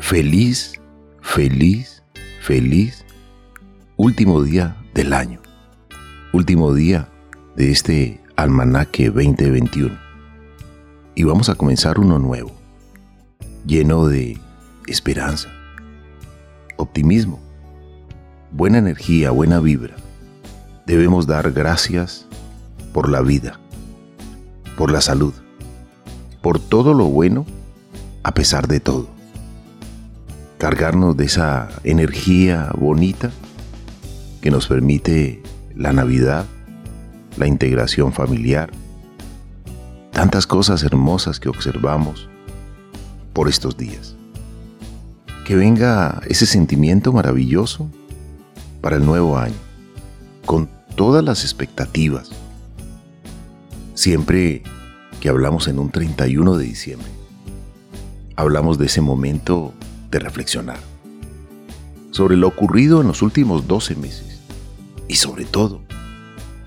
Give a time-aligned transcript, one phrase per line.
[0.00, 0.80] Feliz,
[1.20, 2.04] feliz,
[2.40, 3.04] feliz
[3.96, 5.40] último día del año.
[6.32, 7.08] Último día
[7.56, 9.98] de este almanaque 2021.
[11.16, 12.52] Y vamos a comenzar uno nuevo,
[13.66, 14.38] lleno de
[14.86, 15.48] esperanza,
[16.76, 17.40] optimismo,
[18.52, 19.96] buena energía, buena vibra.
[20.86, 22.24] Debemos dar gracias
[22.94, 23.58] por la vida,
[24.76, 25.34] por la salud,
[26.40, 27.44] por todo lo bueno
[28.22, 29.17] a pesar de todo
[30.58, 33.30] cargarnos de esa energía bonita
[34.40, 35.40] que nos permite
[35.74, 36.46] la Navidad,
[37.36, 38.70] la integración familiar,
[40.12, 42.28] tantas cosas hermosas que observamos
[43.32, 44.16] por estos días.
[45.46, 47.88] Que venga ese sentimiento maravilloso
[48.80, 49.54] para el nuevo año,
[50.44, 52.30] con todas las expectativas.
[53.94, 54.62] Siempre
[55.20, 57.08] que hablamos en un 31 de diciembre,
[58.36, 59.72] hablamos de ese momento
[60.10, 60.78] de reflexionar
[62.10, 64.40] sobre lo ocurrido en los últimos 12 meses
[65.06, 65.80] y sobre todo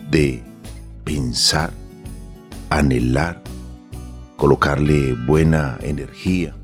[0.10, 0.44] de
[1.04, 1.72] pensar,
[2.70, 3.42] anhelar,
[4.38, 6.56] colocarle buena energía,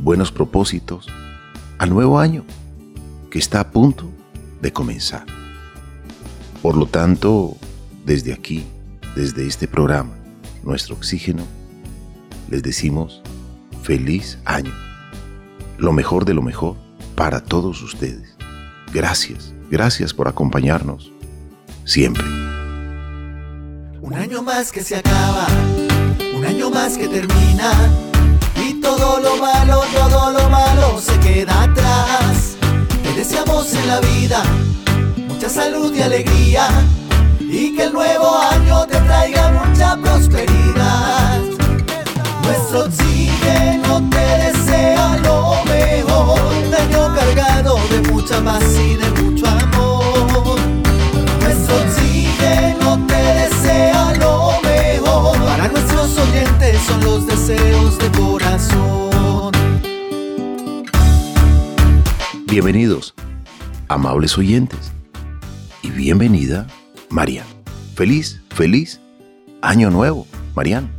[0.00, 1.08] buenos propósitos
[1.78, 2.44] al nuevo año
[3.30, 4.10] que está a punto
[4.60, 5.26] de comenzar.
[6.62, 7.56] Por lo tanto,
[8.04, 8.64] desde aquí,
[9.14, 10.12] desde este programa,
[10.64, 11.44] nuestro oxígeno,
[12.50, 13.22] les decimos
[13.82, 14.87] feliz año
[15.78, 16.76] lo mejor de lo mejor
[17.14, 18.36] para todos ustedes.
[18.92, 21.12] Gracias, gracias por acompañarnos
[21.84, 22.24] siempre.
[24.00, 25.46] Un año más que se acaba,
[26.34, 27.72] un año más que termina
[28.56, 32.56] y todo lo malo, todo lo malo se queda atrás.
[33.02, 34.42] Te deseamos en la vida
[35.28, 36.68] mucha salud y alegría
[37.40, 41.40] y que el nuevo año te traiga mucha prosperidad.
[42.42, 44.57] Nuestro oxígeno te desea
[45.68, 46.40] mejor,
[46.74, 50.58] año cargado de mucha paz y de mucho amor.
[51.40, 59.52] Nuestro oxígeno te desea lo mejor, para nuestros oyentes son los deseos de corazón.
[62.46, 63.14] Bienvenidos,
[63.88, 64.92] amables oyentes,
[65.82, 66.66] y bienvenida,
[67.10, 67.46] Marian.
[67.94, 69.00] Feliz, feliz
[69.60, 70.97] año nuevo, Marian.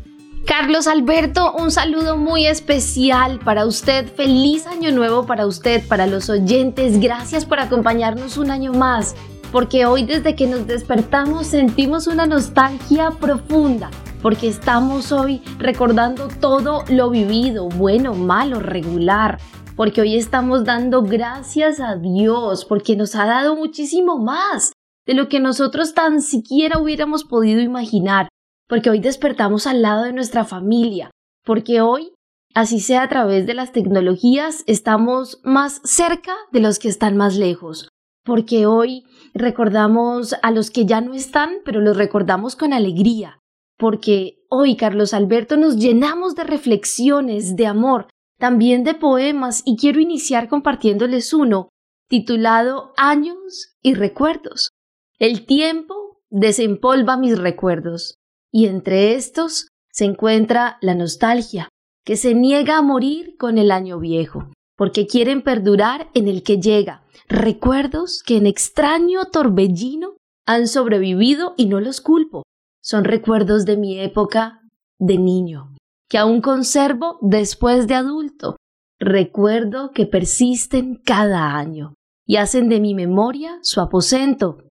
[0.59, 4.13] Carlos Alberto, un saludo muy especial para usted.
[4.13, 6.99] Feliz año nuevo para usted, para los oyentes.
[6.99, 9.15] Gracias por acompañarnos un año más,
[9.53, 13.89] porque hoy desde que nos despertamos sentimos una nostalgia profunda,
[14.21, 19.39] porque estamos hoy recordando todo lo vivido, bueno, malo, regular,
[19.77, 24.73] porque hoy estamos dando gracias a Dios, porque nos ha dado muchísimo más
[25.05, 28.27] de lo que nosotros tan siquiera hubiéramos podido imaginar
[28.69, 31.09] porque hoy despertamos al lado de nuestra familia,
[31.43, 32.13] porque hoy,
[32.53, 37.35] así sea a través de las tecnologías, estamos más cerca de los que están más
[37.35, 37.89] lejos,
[38.23, 43.39] porque hoy recordamos a los que ya no están, pero los recordamos con alegría,
[43.75, 48.07] porque hoy, Carlos Alberto, nos llenamos de reflexiones, de amor,
[48.37, 51.69] también de poemas, y quiero iniciar compartiéndoles uno,
[52.07, 54.69] titulado Años y Recuerdos.
[55.17, 58.18] El tiempo desempolva mis recuerdos
[58.51, 61.69] y entre estos se encuentra la nostalgia,
[62.05, 66.59] que se niega a morir con el año viejo, porque quieren perdurar en el que
[66.59, 70.15] llega, recuerdos que en extraño torbellino
[70.45, 72.43] han sobrevivido y no los culpo.
[72.81, 74.61] Son recuerdos de mi época
[74.97, 75.75] de niño,
[76.09, 78.55] que aún conservo después de adulto.
[78.99, 81.93] Recuerdo que persisten cada año
[82.25, 84.63] y hacen de mi memoria su aposento.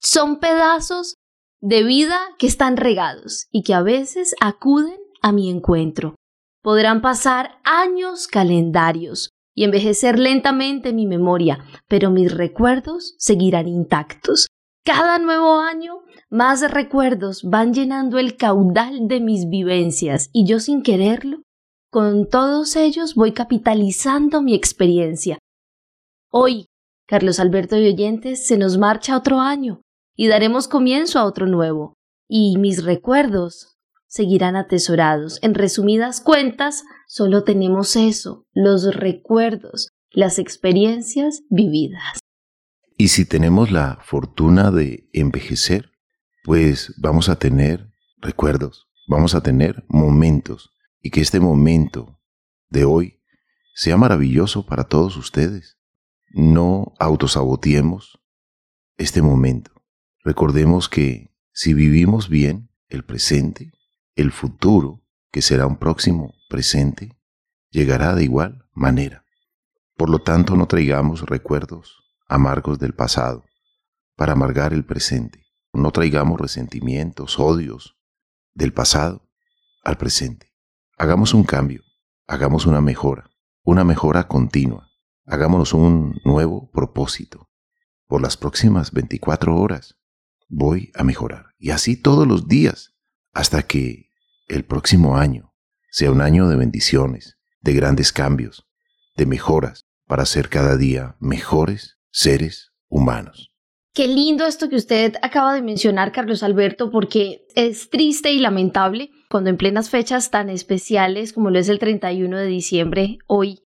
[0.00, 1.14] Son pedazos
[1.66, 6.14] de vida que están regados y que a veces acuden a mi encuentro.
[6.62, 14.46] Podrán pasar años calendarios y envejecer lentamente mi memoria, pero mis recuerdos seguirán intactos.
[14.84, 20.84] Cada nuevo año, más recuerdos van llenando el caudal de mis vivencias y yo sin
[20.84, 21.42] quererlo,
[21.90, 25.40] con todos ellos voy capitalizando mi experiencia.
[26.30, 26.66] Hoy,
[27.08, 29.80] Carlos Alberto y oyentes, se nos marcha otro año,
[30.16, 31.94] y daremos comienzo a otro nuevo,
[32.28, 35.38] y mis recuerdos seguirán atesorados.
[35.42, 42.18] En resumidas cuentas, solo tenemos eso, los recuerdos, las experiencias vividas.
[42.96, 45.90] Y si tenemos la fortuna de envejecer,
[46.44, 50.70] pues vamos a tener recuerdos, vamos a tener momentos,
[51.02, 52.18] y que este momento
[52.70, 53.20] de hoy
[53.74, 55.76] sea maravilloso para todos ustedes.
[56.30, 58.18] No autosaboteemos
[58.96, 59.75] este momento.
[60.26, 63.70] Recordemos que si vivimos bien el presente,
[64.16, 67.16] el futuro, que será un próximo presente,
[67.70, 69.24] llegará de igual manera.
[69.96, 73.44] Por lo tanto, no traigamos recuerdos amargos del pasado
[74.16, 75.44] para amargar el presente.
[75.72, 77.96] No traigamos resentimientos, odios
[78.52, 79.30] del pasado
[79.84, 80.52] al presente.
[80.98, 81.84] Hagamos un cambio,
[82.26, 83.30] hagamos una mejora,
[83.62, 84.90] una mejora continua.
[85.24, 87.48] Hagámonos un nuevo propósito.
[88.08, 89.96] Por las próximas 24 horas
[90.48, 91.46] voy a mejorar.
[91.58, 92.94] Y así todos los días,
[93.32, 94.10] hasta que
[94.48, 95.54] el próximo año
[95.90, 98.66] sea un año de bendiciones, de grandes cambios,
[99.16, 103.52] de mejoras, para ser cada día mejores seres humanos.
[103.92, 109.10] Qué lindo esto que usted acaba de mencionar, Carlos Alberto, porque es triste y lamentable
[109.30, 113.64] cuando en plenas fechas tan especiales como lo es el 31 de diciembre, hoy,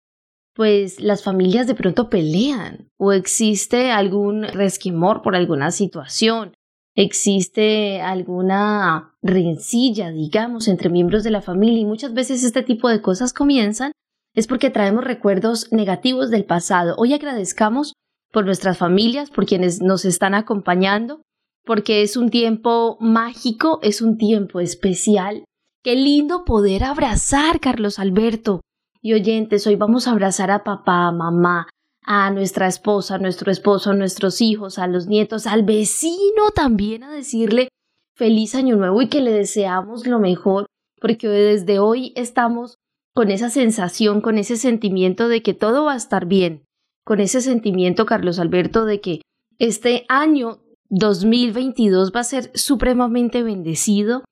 [0.56, 6.54] pues las familias de pronto pelean o existe algún resquemor por alguna situación,
[6.96, 13.02] existe alguna rencilla, digamos, entre miembros de la familia y muchas veces este tipo de
[13.02, 13.92] cosas comienzan
[14.34, 16.96] es porque traemos recuerdos negativos del pasado.
[16.98, 17.94] Hoy agradezcamos
[18.32, 21.22] por nuestras familias, por quienes nos están acompañando,
[21.66, 25.46] porque es un tiempo mágico, es un tiempo especial.
[25.84, 28.62] Qué lindo poder abrazar, Carlos Alberto.
[29.02, 31.68] Y oyentes, hoy vamos a abrazar a papá, mamá,
[32.06, 37.04] a nuestra esposa, a nuestro esposo, a nuestros hijos, a los nietos, al vecino también
[37.04, 37.70] a decirle
[38.16, 40.68] feliz año nuevo y que le deseamos lo mejor,
[41.02, 42.78] porque desde hoy estamos
[43.14, 46.64] con esa sensación, con ese sentimiento de que todo va a estar bien,
[47.04, 49.22] con ese sentimiento, Carlos Alberto, de que
[49.58, 50.60] este año
[50.90, 54.24] 2022 va a ser supremamente bendecido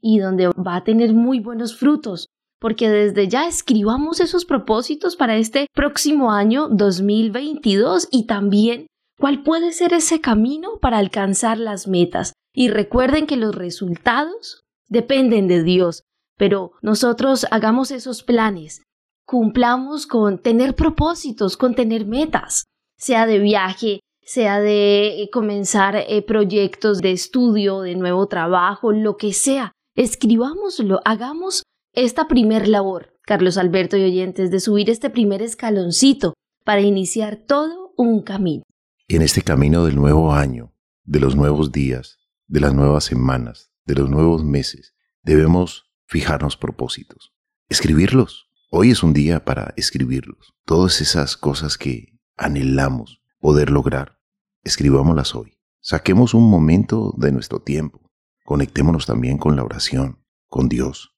[0.00, 2.26] y donde va a tener muy buenos frutos,
[2.62, 8.86] porque desde ya escribamos esos propósitos para este próximo año 2022 y también
[9.18, 12.34] cuál puede ser ese camino para alcanzar las metas.
[12.54, 16.04] Y recuerden que los resultados dependen de Dios,
[16.38, 18.84] pero nosotros hagamos esos planes,
[19.26, 22.66] cumplamos con tener propósitos, con tener metas,
[22.96, 29.16] sea de viaje, sea de eh, comenzar eh, proyectos de estudio, de nuevo trabajo, lo
[29.16, 29.72] que sea.
[29.96, 31.61] Escribámoslo, hagamos
[31.92, 36.34] esta primer labor, Carlos Alberto y oyentes, de subir este primer escaloncito
[36.64, 38.62] para iniciar todo un camino.
[39.08, 40.74] En este camino del nuevo año,
[41.04, 47.32] de los nuevos días, de las nuevas semanas, de los nuevos meses, debemos fijarnos propósitos,
[47.68, 50.54] escribirlos, Hoy es un día para escribirlos.
[50.64, 54.18] Todas esas cosas que anhelamos poder lograr,
[54.64, 55.58] escribámoslas hoy.
[55.82, 58.00] Saquemos un momento de nuestro tiempo.
[58.46, 61.11] Conectémonos también con la oración, con Dios.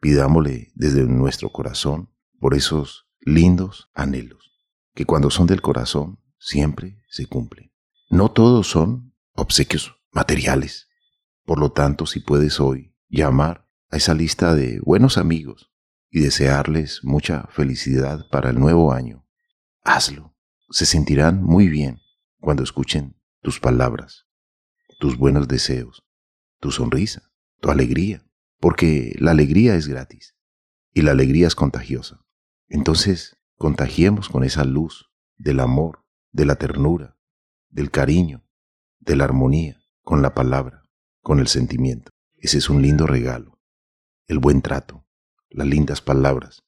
[0.00, 4.52] Pidámosle desde nuestro corazón por esos lindos anhelos,
[4.94, 7.70] que cuando son del corazón siempre se cumplen.
[8.08, 10.88] No todos son obsequios materiales.
[11.44, 15.70] Por lo tanto, si puedes hoy llamar a esa lista de buenos amigos
[16.10, 19.26] y desearles mucha felicidad para el nuevo año.
[19.82, 20.36] Hazlo.
[20.70, 22.00] Se sentirán muy bien
[22.38, 24.26] cuando escuchen tus palabras,
[25.00, 26.04] tus buenos deseos,
[26.60, 28.24] tu sonrisa, tu alegría,
[28.60, 30.36] porque la alegría es gratis
[30.92, 32.20] y la alegría es contagiosa.
[32.68, 37.16] Entonces, contagiemos con esa luz del amor, de la ternura,
[37.68, 38.44] del cariño,
[39.00, 40.86] de la armonía, con la palabra,
[41.20, 42.10] con el sentimiento.
[42.36, 43.58] Ese es un lindo regalo,
[44.26, 45.06] el buen trato,
[45.48, 46.62] las lindas palabras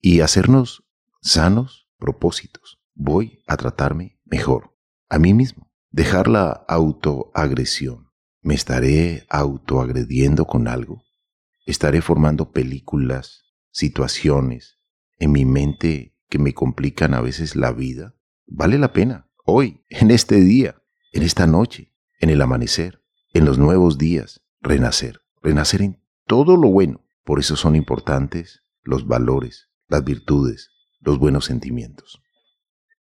[0.00, 0.84] y hacernos
[1.20, 2.78] sanos propósitos.
[2.94, 4.76] Voy a tratarme mejor
[5.08, 5.70] a mí mismo.
[5.90, 8.10] Dejar la autoagresión.
[8.42, 11.02] ¿Me estaré autoagrediendo con algo?
[11.64, 14.78] ¿Estaré formando películas, situaciones
[15.18, 18.14] en mi mente que me complican a veces la vida?
[18.46, 23.02] Vale la pena hoy, en este día, en esta noche, en el amanecer,
[23.32, 25.20] en los nuevos días, renacer.
[25.42, 31.46] Renacer en todo lo bueno por eso son importantes los valores, las virtudes, los buenos
[31.46, 32.20] sentimientos.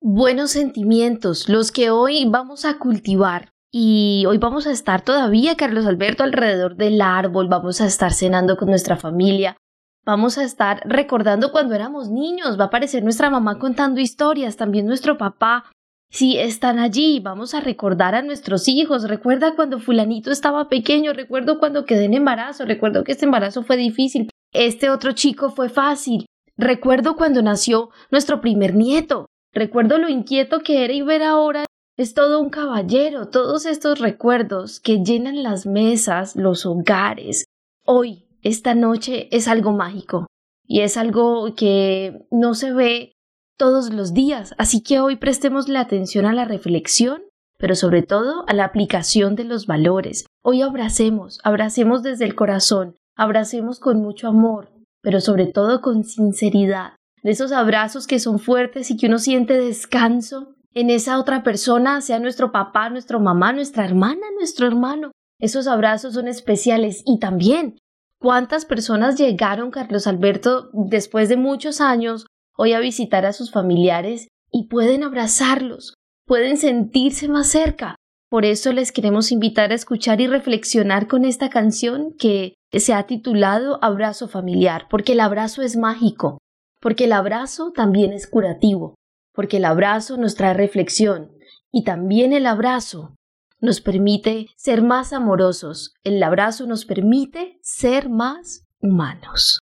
[0.01, 3.52] Buenos sentimientos, los que hoy vamos a cultivar.
[3.75, 8.59] Y hoy vamos a estar todavía, Carlos Alberto, alrededor del árbol, vamos a estar cenando
[8.59, 9.57] con nuestra familia,
[10.05, 14.85] vamos a estar recordando cuando éramos niños, va a aparecer nuestra mamá contando historias, también
[14.85, 15.71] nuestro papá,
[16.11, 19.09] si están allí, vamos a recordar a nuestros hijos.
[19.09, 23.79] Recuerda cuando fulanito estaba pequeño, recuerdo cuando quedé en embarazo, recuerdo que este embarazo fue
[23.79, 26.27] difícil, este otro chico fue fácil.
[26.59, 29.25] Recuerdo cuando nació nuestro primer nieto.
[29.55, 31.65] Recuerdo lo inquieto que era y ver ahora
[32.03, 33.29] es todo un caballero.
[33.29, 37.45] Todos estos recuerdos que llenan las mesas, los hogares.
[37.85, 40.27] Hoy, esta noche, es algo mágico.
[40.67, 43.13] Y es algo que no se ve
[43.57, 47.23] todos los días, así que hoy prestemos la atención a la reflexión,
[47.59, 50.27] pero sobre todo a la aplicación de los valores.
[50.43, 56.95] Hoy abracemos, abracemos desde el corazón, abracemos con mucho amor, pero sobre todo con sinceridad.
[57.23, 62.01] de esos abrazos que son fuertes y que uno siente descanso en esa otra persona,
[62.01, 65.13] sea nuestro papá, nuestra mamá, nuestra hermana, nuestro hermano.
[65.41, 67.77] Esos abrazos son especiales y también
[68.19, 72.27] cuántas personas llegaron, Carlos Alberto, después de muchos años,
[72.57, 75.95] hoy a visitar a sus familiares y pueden abrazarlos,
[76.27, 77.97] pueden sentirse más cerca.
[78.31, 83.03] Por eso les queremos invitar a escuchar y reflexionar con esta canción que se ha
[83.03, 86.39] titulado Abrazo familiar, porque el abrazo es mágico,
[86.81, 88.95] porque el abrazo también es curativo,
[89.33, 91.33] porque el abrazo nos trae reflexión
[91.71, 93.17] y también el abrazo
[93.61, 99.61] nos permite ser más amorosos, el abrazo nos permite ser más humanos.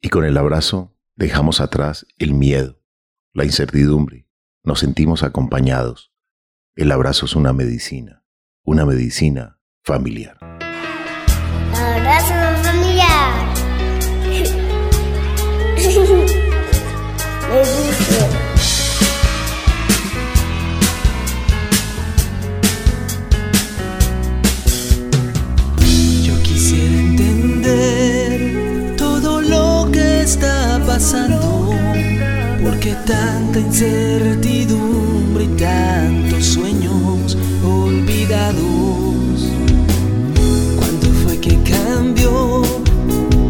[0.00, 2.80] Y con el abrazo dejamos atrás el miedo,
[3.32, 4.28] la incertidumbre,
[4.62, 6.12] nos sentimos acompañados.
[6.76, 8.24] El abrazo es una medicina,
[8.62, 10.38] una medicina familiar.
[11.72, 13.54] Abrazo familiar.
[30.94, 31.70] pasando.
[32.62, 39.50] Porque tanta incertidumbre y tantos sueños olvidados.
[40.78, 42.62] ¿Cuándo fue que cambió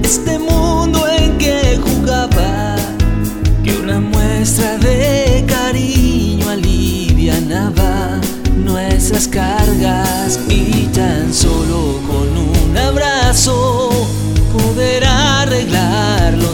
[0.03, 2.77] este mundo en que jugaba?
[3.63, 8.21] Que una muestra de cariño alivianaba
[8.57, 13.91] nuestras cargas y tan solo con un abrazo
[14.51, 16.54] poder arreglarlo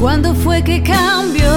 [0.00, 1.52] ¿Cuándo fue que cambió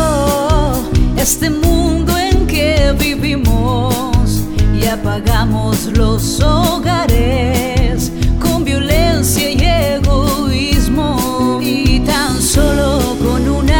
[1.15, 4.41] este mundo en que vivimos
[4.77, 9.63] y apagamos los hogares con violencia y
[9.95, 11.61] egoísmo?
[11.61, 13.71] Y tan solo con un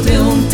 [0.00, 0.48] Necesito de un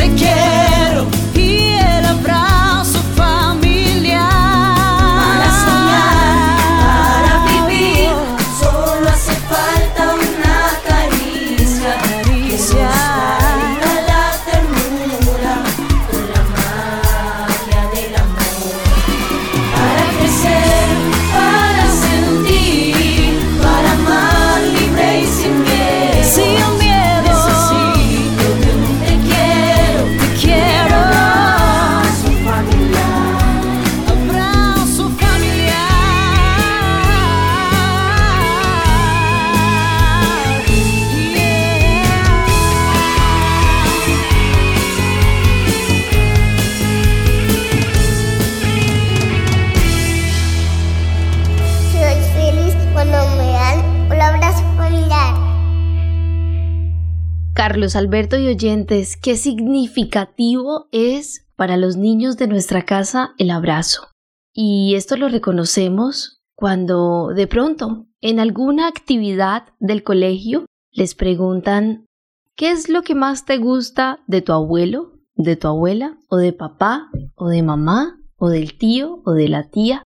[57.68, 64.06] Carlos Alberto y oyentes, qué significativo es para los niños de nuestra casa el abrazo.
[64.52, 72.06] Y esto lo reconocemos cuando de pronto en alguna actividad del colegio les preguntan
[72.54, 76.52] ¿qué es lo que más te gusta de tu abuelo, de tu abuela, o de
[76.52, 80.04] papá, o de mamá, o del tío, o de la tía?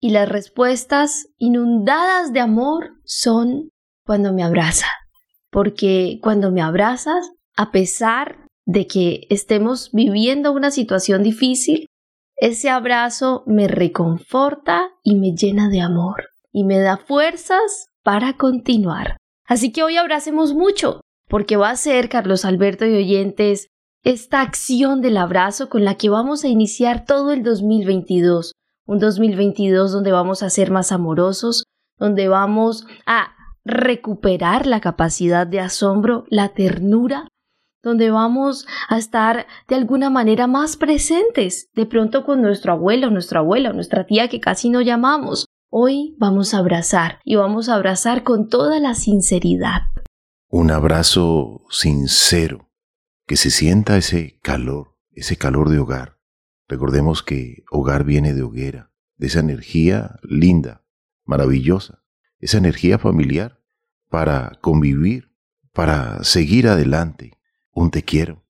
[0.00, 3.68] Y las respuestas inundadas de amor son
[4.02, 4.86] cuando me abraza,
[5.52, 11.86] porque cuando me abrazas, a pesar de que estemos viviendo una situación difícil,
[12.36, 19.18] ese abrazo me reconforta y me llena de amor y me da fuerzas para continuar.
[19.46, 23.68] Así que hoy abracemos mucho, porque va a ser, Carlos Alberto y oyentes,
[24.04, 28.52] esta acción del abrazo con la que vamos a iniciar todo el 2022.
[28.86, 31.64] Un 2022 donde vamos a ser más amorosos,
[31.98, 37.28] donde vamos a recuperar la capacidad de asombro, la ternura,
[37.82, 43.40] donde vamos a estar de alguna manera más presentes, de pronto con nuestro abuelo, nuestra
[43.40, 45.46] abuela, nuestra tía que casi no llamamos.
[45.70, 49.82] Hoy vamos a abrazar y vamos a abrazar con toda la sinceridad.
[50.48, 52.70] Un abrazo sincero,
[53.26, 56.18] que se sienta ese calor, ese calor de hogar.
[56.68, 60.84] Recordemos que hogar viene de hoguera, de esa energía linda,
[61.24, 62.01] maravillosa,
[62.42, 63.62] esa energía familiar
[64.10, 65.32] para convivir,
[65.72, 67.38] para seguir adelante.
[67.72, 68.44] Un te quiero,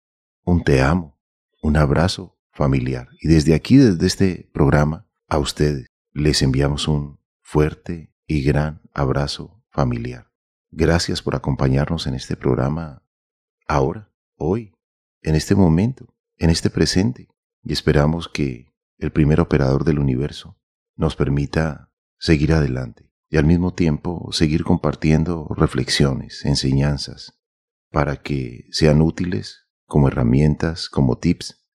[0.45, 1.21] un te amo,
[1.63, 3.09] un abrazo familiar.
[3.21, 9.63] Y desde aquí, desde este programa, a ustedes les enviamos un fuerte y gran abrazo
[9.71, 10.33] familiar.
[10.71, 13.07] Gracias por acompañarnos en este programa
[13.69, 14.75] ahora, hoy,
[15.21, 17.29] en este momento, en este presente.
[17.63, 20.59] Y esperamos que el primer operador del universo
[20.97, 27.41] nos permita seguir adelante y al mismo tiempo seguir compartiendo reflexiones, enseñanzas,
[27.91, 31.67] para que sean útiles como herramientas, como tips,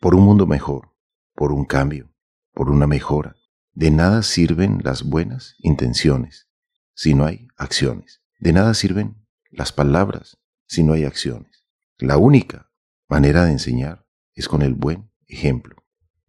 [0.00, 0.96] por un mundo mejor,
[1.34, 2.10] por un cambio,
[2.54, 3.36] por una mejora.
[3.74, 6.48] De nada sirven las buenas intenciones
[6.94, 8.22] si no hay acciones.
[8.38, 11.66] De nada sirven las palabras si no hay acciones.
[11.98, 12.70] La única
[13.10, 15.84] manera de enseñar es con el buen ejemplo.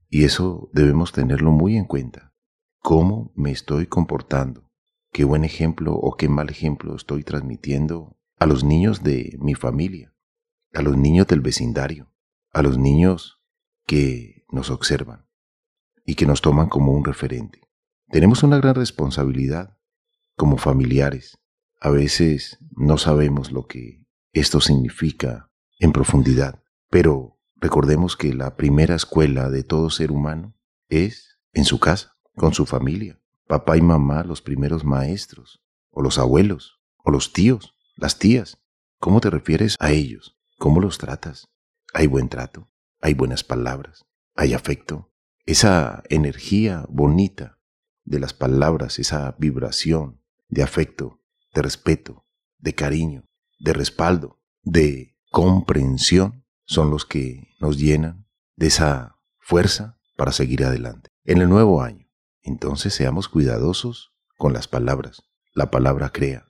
[0.09, 2.33] Y eso debemos tenerlo muy en cuenta.
[2.79, 4.64] ¿Cómo me estoy comportando?
[5.15, 10.13] Qué buen ejemplo o qué mal ejemplo estoy transmitiendo a los niños de mi familia,
[10.73, 12.11] a los niños del vecindario,
[12.51, 13.41] a los niños
[13.87, 15.25] que nos observan
[16.05, 17.61] y que nos toman como un referente.
[18.09, 19.77] Tenemos una gran responsabilidad
[20.35, 21.37] como familiares.
[21.79, 25.49] A veces no sabemos lo que esto significa
[25.79, 30.57] en profundidad, pero recordemos que la primera escuela de todo ser humano
[30.89, 36.17] es en su casa, con su familia papá y mamá los primeros maestros, o los
[36.17, 38.57] abuelos, o los tíos, las tías.
[38.99, 40.37] ¿Cómo te refieres a ellos?
[40.57, 41.47] ¿Cómo los tratas?
[41.93, 42.69] ¿Hay buen trato?
[43.01, 44.05] ¿Hay buenas palabras?
[44.35, 45.11] ¿Hay afecto?
[45.45, 47.59] Esa energía bonita
[48.03, 51.21] de las palabras, esa vibración de afecto,
[51.53, 52.25] de respeto,
[52.57, 53.25] de cariño,
[53.59, 61.09] de respaldo, de comprensión, son los que nos llenan de esa fuerza para seguir adelante.
[61.23, 62.04] En el nuevo año,
[62.45, 65.23] entonces seamos cuidadosos con las palabras.
[65.53, 66.45] La palabra crea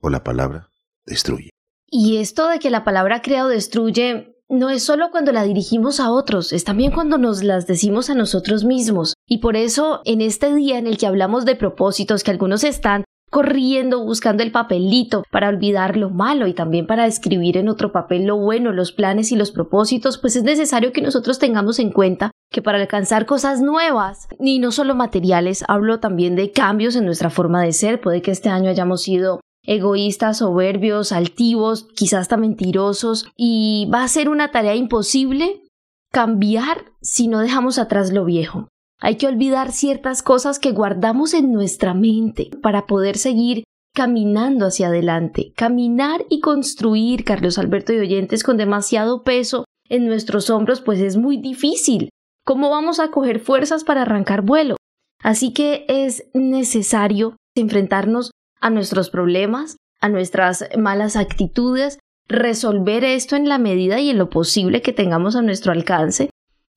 [0.00, 0.70] o la palabra
[1.04, 1.50] destruye.
[1.86, 6.00] Y esto de que la palabra crea o destruye no es solo cuando la dirigimos
[6.00, 9.14] a otros, es también cuando nos las decimos a nosotros mismos.
[9.26, 13.04] Y por eso, en este día en el que hablamos de propósitos, que algunos están
[13.30, 18.24] corriendo buscando el papelito para olvidar lo malo y también para escribir en otro papel
[18.24, 22.32] lo bueno, los planes y los propósitos, pues es necesario que nosotros tengamos en cuenta
[22.50, 27.30] que para alcanzar cosas nuevas, y no solo materiales, hablo también de cambios en nuestra
[27.30, 33.26] forma de ser, puede que este año hayamos sido egoístas, soberbios, altivos, quizás hasta mentirosos,
[33.36, 35.62] y va a ser una tarea imposible
[36.10, 38.68] cambiar si no dejamos atrás lo viejo.
[39.00, 44.88] Hay que olvidar ciertas cosas que guardamos en nuestra mente para poder seguir caminando hacia
[44.88, 45.52] adelante.
[45.56, 51.16] Caminar y construir, Carlos Alberto y oyentes, con demasiado peso en nuestros hombros, pues es
[51.16, 52.10] muy difícil.
[52.50, 54.74] ¿Cómo vamos a coger fuerzas para arrancar vuelo?
[55.22, 63.48] Así que es necesario enfrentarnos a nuestros problemas, a nuestras malas actitudes, resolver esto en
[63.48, 66.30] la medida y en lo posible que tengamos a nuestro alcance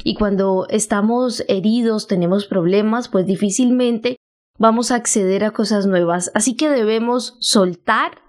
[0.03, 4.17] y cuando estamos heridos, tenemos problemas, pues difícilmente
[4.59, 6.29] vamos a acceder a cosas nuevas.
[6.35, 8.21] Así que debemos soltar,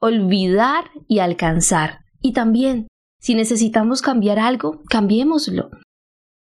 [0.00, 2.00] olvidar y alcanzar.
[2.20, 2.88] Y también,
[3.20, 5.70] si necesitamos cambiar algo, cambiémoslo.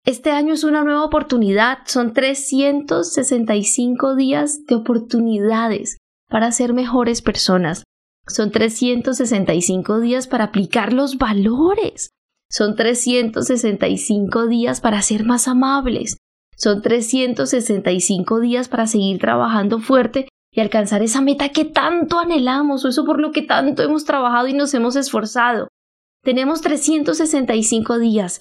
[0.06, 5.98] Este año es una nueva oportunidad, son 365 días de oportunidades
[6.30, 7.84] para ser mejores personas.
[8.28, 12.10] Son 365 días para aplicar los valores
[12.50, 16.18] son 365 días para ser más amables.
[16.56, 22.88] Son 365 días para seguir trabajando fuerte y alcanzar esa meta que tanto anhelamos o
[22.88, 25.68] eso por lo que tanto hemos trabajado y nos hemos esforzado.
[26.24, 28.40] Tenemos 365 días.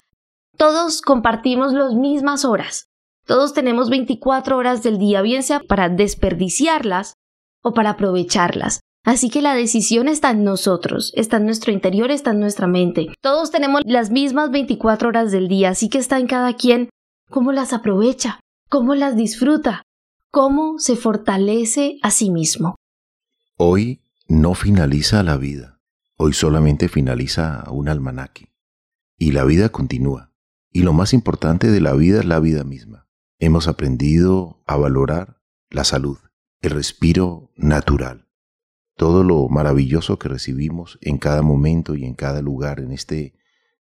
[0.57, 2.87] Todos compartimos las mismas horas.
[3.25, 7.15] Todos tenemos 24 horas del día, bien sea para desperdiciarlas
[7.61, 8.79] o para aprovecharlas.
[9.03, 13.07] Así que la decisión está en nosotros, está en nuestro interior, está en nuestra mente.
[13.21, 16.89] Todos tenemos las mismas 24 horas del día, así que está en cada quien
[17.29, 18.39] cómo las aprovecha,
[18.69, 19.83] cómo las disfruta,
[20.31, 22.75] cómo se fortalece a sí mismo.
[23.57, 25.79] Hoy no finaliza la vida,
[26.17, 28.51] hoy solamente finaliza un almanaque.
[29.17, 30.34] Y la vida continúa.
[30.75, 33.07] Y lo más importante de la vida es la vida misma.
[33.39, 36.17] Hemos aprendido a valorar la salud,
[36.61, 38.25] el respiro natural
[38.95, 43.35] todo lo maravilloso que recibimos en cada momento y en cada lugar en este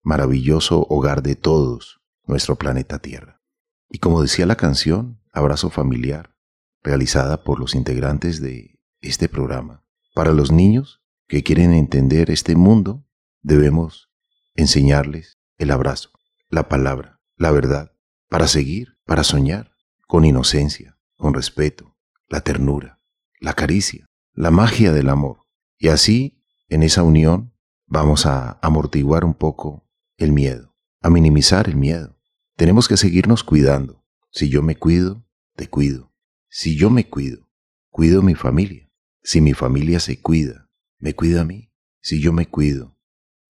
[0.03, 3.41] maravilloso hogar de todos, nuestro planeta Tierra.
[3.89, 6.35] Y como decía la canción, Abrazo Familiar,
[6.83, 13.07] realizada por los integrantes de este programa, para los niños que quieren entender este mundo,
[13.43, 14.11] debemos
[14.55, 16.11] enseñarles el abrazo,
[16.49, 17.93] la palabra, la verdad,
[18.29, 19.73] para seguir, para soñar,
[20.07, 21.97] con inocencia, con respeto,
[22.29, 23.01] la ternura,
[23.41, 25.47] la caricia, la magia del amor.
[25.79, 27.55] Y así, en esa unión,
[27.87, 32.19] vamos a amortiguar un poco el miedo, a minimizar el miedo.
[32.57, 34.05] Tenemos que seguirnos cuidando.
[34.31, 36.13] Si yo me cuido, te cuido.
[36.49, 37.49] Si yo me cuido,
[37.91, 38.91] cuido mi familia.
[39.23, 41.73] Si mi familia se cuida, me cuida a mí.
[42.01, 42.97] Si yo me cuido,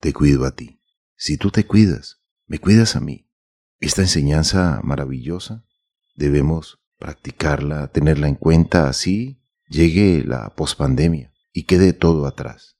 [0.00, 0.80] te cuido a ti.
[1.16, 2.15] Si tú te cuidas,
[2.46, 3.28] me cuidas a mí.
[3.80, 5.64] Esta enseñanza maravillosa
[6.14, 12.76] debemos practicarla, tenerla en cuenta así llegue la pospandemia y quede todo atrás.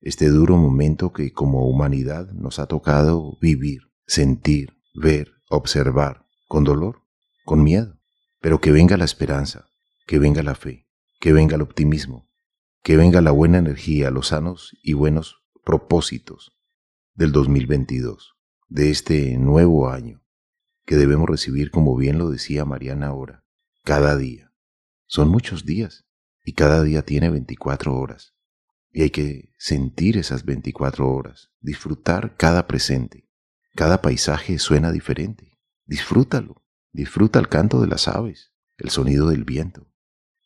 [0.00, 7.02] Este duro momento que como humanidad nos ha tocado vivir, sentir, ver, observar, con dolor,
[7.44, 7.98] con miedo,
[8.40, 9.66] pero que venga la esperanza,
[10.06, 10.86] que venga la fe,
[11.20, 12.28] que venga el optimismo,
[12.82, 16.52] que venga la buena energía, los sanos y buenos propósitos
[17.14, 18.37] del 2022,
[18.68, 20.22] de este nuevo año,
[20.84, 23.44] que debemos recibir, como bien lo decía Mariana ahora,
[23.84, 24.52] cada día.
[25.06, 26.06] Son muchos días,
[26.44, 28.34] y cada día tiene 24 horas.
[28.90, 33.28] Y hay que sentir esas 24 horas, disfrutar cada presente.
[33.74, 35.58] Cada paisaje suena diferente.
[35.84, 36.64] Disfrútalo.
[36.92, 39.92] Disfruta el canto de las aves, el sonido del viento,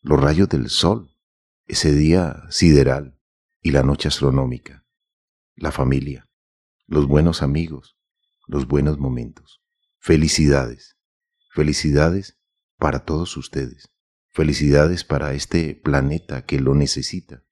[0.00, 1.16] los rayos del sol,
[1.66, 3.20] ese día sideral
[3.60, 4.84] y la noche astronómica,
[5.54, 6.28] la familia,
[6.86, 7.96] los buenos amigos,
[8.46, 9.62] los buenos momentos.
[9.98, 10.96] Felicidades.
[11.50, 12.38] Felicidades
[12.78, 13.88] para todos ustedes.
[14.30, 17.44] Felicidades para este planeta que lo necesita.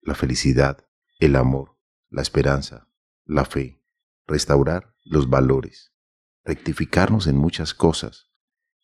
[0.00, 0.86] La felicidad,
[1.18, 1.78] el amor,
[2.10, 2.88] la esperanza,
[3.24, 3.82] la fe,
[4.26, 5.92] restaurar los valores,
[6.44, 8.30] rectificarnos en muchas cosas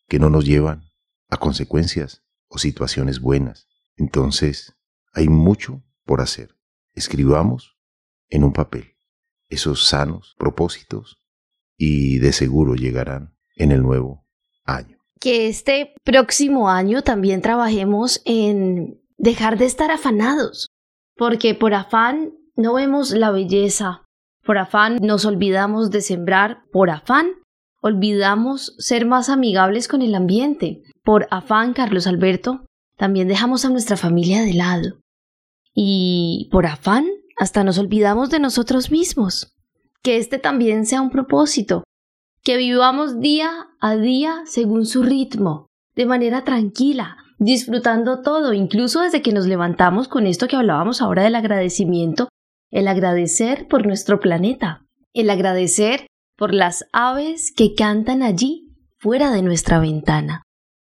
[0.07, 0.89] que no nos llevan
[1.29, 3.67] a consecuencias o situaciones buenas.
[3.95, 4.75] Entonces,
[5.13, 6.57] hay mucho por hacer.
[6.93, 7.77] Escribamos
[8.29, 8.97] en un papel
[9.51, 11.20] esos sanos propósitos
[11.83, 14.27] y de seguro llegarán en el nuevo
[14.65, 20.67] año que este próximo año también trabajemos en dejar de estar afanados,
[21.15, 24.03] porque por afán no vemos la belleza,
[24.43, 27.33] por afán nos olvidamos de sembrar, por afán
[27.83, 32.65] olvidamos ser más amigables con el ambiente, por afán, Carlos Alberto,
[32.97, 35.01] también dejamos a nuestra familia de lado.
[35.73, 39.55] Y por afán, hasta nos olvidamos de nosotros mismos.
[40.03, 41.83] Que este también sea un propósito,
[42.43, 49.21] que vivamos día a día según su ritmo, de manera tranquila, disfrutando todo, incluso desde
[49.21, 52.29] que nos levantamos con esto que hablábamos ahora del agradecimiento,
[52.71, 59.41] el agradecer por nuestro planeta, el agradecer por las aves que cantan allí, fuera de
[59.41, 60.43] nuestra ventana,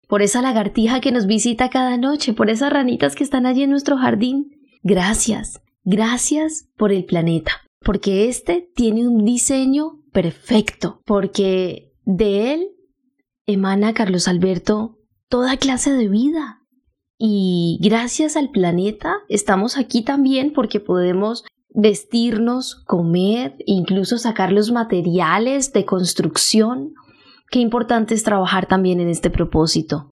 [0.08, 3.70] por esa lagartija que nos visita cada noche, por esas ranitas que están allí en
[3.70, 4.50] nuestro jardín.
[4.82, 12.68] Gracias, gracias por el planeta, porque este tiene un diseño perfecto, porque de él
[13.46, 16.60] emana Carlos Alberto toda clase de vida.
[17.18, 25.72] Y gracias al planeta estamos aquí también porque podemos vestirnos, comer, incluso sacar los materiales
[25.72, 26.94] de construcción.
[27.50, 30.10] Qué importante es trabajar también en este propósito.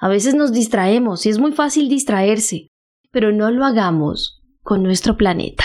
[0.00, 2.68] A veces nos distraemos y es muy fácil distraerse,
[3.10, 5.64] pero no lo hagamos con nuestro planeta.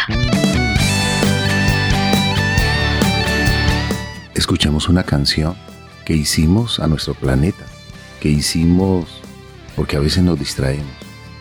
[4.38, 5.56] Escuchamos una canción
[6.06, 7.66] que hicimos a nuestro planeta,
[8.20, 9.22] que hicimos
[9.76, 10.92] porque a veces nos distraemos,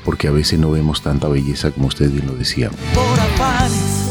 [0.05, 2.71] porque a veces no vemos tanta belleza como usted bien lo decía.
[2.95, 4.07] Por afanes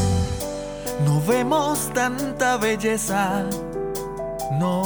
[1.04, 3.44] no vemos tanta belleza,
[4.58, 4.84] no,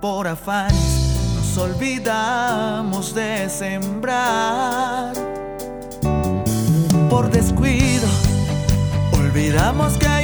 [0.00, 5.12] por afanes nos olvidamos de sembrar.
[7.10, 8.08] Por descuido
[9.34, 10.23] olvidamos que hay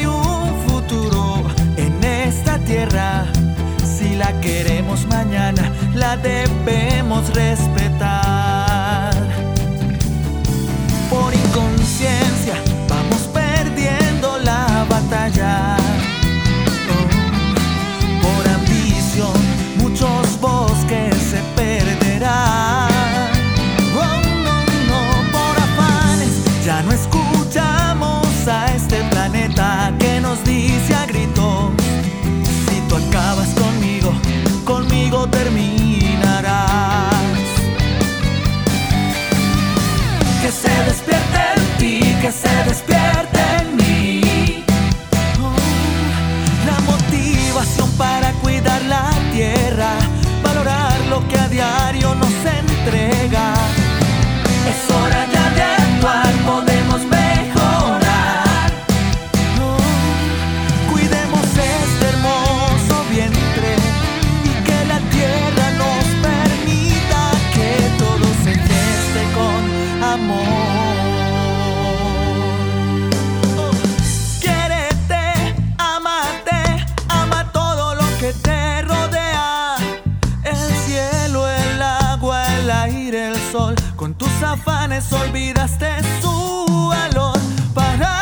[3.84, 9.12] si la queremos mañana, la debemos respetar.
[11.10, 12.54] Por inconsciencia,
[12.88, 15.39] vamos perdiendo la batalla.
[84.80, 85.90] Afanes olvidaste
[86.22, 87.38] su valor
[87.74, 88.19] para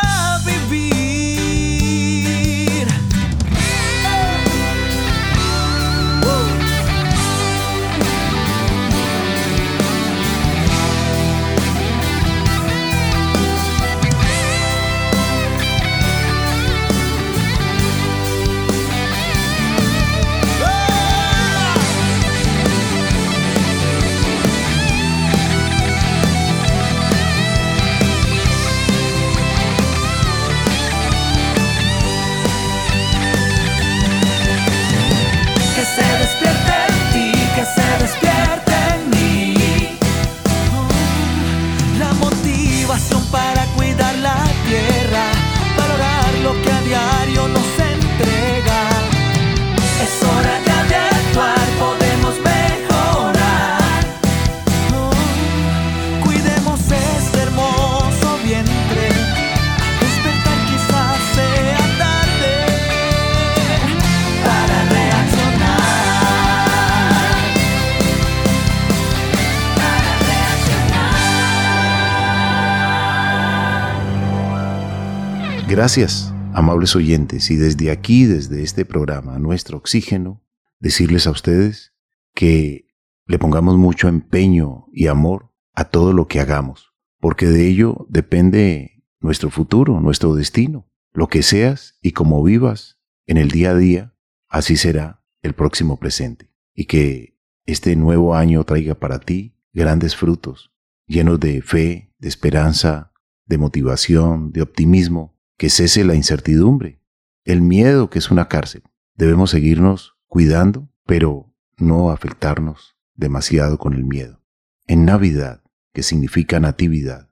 [75.78, 80.44] Gracias, amables oyentes, y desde aquí, desde este programa, nuestro oxígeno,
[80.80, 81.94] decirles a ustedes
[82.34, 82.88] que
[83.26, 89.04] le pongamos mucho empeño y amor a todo lo que hagamos, porque de ello depende
[89.20, 90.90] nuestro futuro, nuestro destino.
[91.12, 94.16] Lo que seas y como vivas en el día a día,
[94.48, 96.50] así será el próximo presente.
[96.74, 100.72] Y que este nuevo año traiga para ti grandes frutos,
[101.06, 103.12] llenos de fe, de esperanza,
[103.46, 107.02] de motivación, de optimismo, que cese la incertidumbre,
[107.44, 108.84] el miedo que es una cárcel.
[109.14, 114.40] Debemos seguirnos cuidando, pero no afectarnos demasiado con el miedo.
[114.86, 117.30] En Navidad, que significa natividad,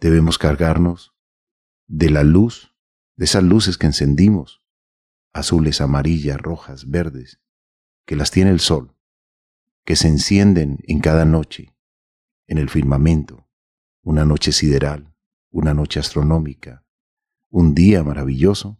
[0.00, 1.14] debemos cargarnos
[1.86, 2.74] de la luz,
[3.16, 4.64] de esas luces que encendimos,
[5.34, 7.40] azules, amarillas, rojas, verdes,
[8.06, 8.96] que las tiene el sol,
[9.84, 11.74] que se encienden en cada noche,
[12.46, 13.46] en el firmamento,
[14.02, 15.14] una noche sideral,
[15.50, 16.85] una noche astronómica,
[17.50, 18.78] un día maravilloso,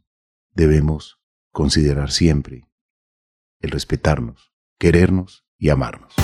[0.54, 1.20] debemos
[1.52, 2.68] considerar siempre
[3.60, 6.14] el respetarnos, querernos y amarnos.